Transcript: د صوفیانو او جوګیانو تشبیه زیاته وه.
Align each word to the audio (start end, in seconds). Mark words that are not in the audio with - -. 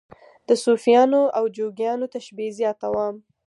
د 0.47 0.49
صوفیانو 0.63 1.21
او 1.37 1.43
جوګیانو 1.57 2.11
تشبیه 2.15 2.51
زیاته 2.59 2.87
وه. 2.93 3.07